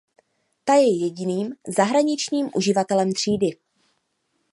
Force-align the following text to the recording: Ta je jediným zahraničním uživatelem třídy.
Ta 0.65 0.73
je 0.75 0.97
jediným 0.99 1.53
zahraničním 1.67 2.49
uživatelem 2.55 3.13
třídy. 3.13 3.49